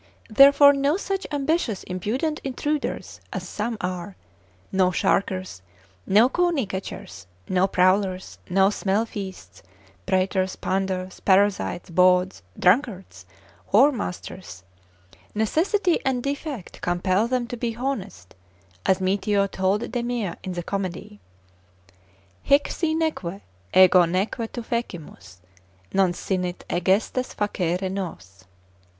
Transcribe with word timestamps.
therefore 0.31 0.73
no 0.73 0.97
such 0.97 1.27
ambitious, 1.31 1.83
impudent 1.83 2.39
intruders 2.43 3.21
as 3.31 3.47
some 3.47 3.77
are, 3.81 4.15
no 4.71 4.89
sharkers, 4.89 5.61
no 6.07 6.27
cony 6.27 6.65
catchers, 6.65 7.27
no 7.47 7.67
prowlers, 7.67 8.39
no 8.49 8.71
smell 8.71 9.05
feasts, 9.05 9.61
praters, 10.07 10.55
panders, 10.55 11.19
parasites, 11.19 11.91
bawds, 11.91 12.41
drunkards, 12.57 13.27
whoremasters; 13.73 14.63
necessity 15.35 15.99
and 16.03 16.23
defect 16.23 16.81
compel 16.81 17.27
them 17.27 17.45
to 17.45 17.55
be 17.55 17.75
honest; 17.75 18.33
as 18.87 18.97
Mitio 18.99 19.45
told 19.45 19.81
Demea 19.83 20.35
in 20.43 20.53
the 20.53 20.63
comedy, 20.63 21.19
Haec 22.49 22.71
si 22.71 22.95
neque 22.95 23.41
ego 23.71 24.05
neque 24.05 24.51
tu 24.51 24.63
fecimus, 24.63 25.41
Non 25.93 26.11
sinit 26.11 26.65
egestas 26.71 27.35
facere 27.35 27.91
nos. 27.91 28.45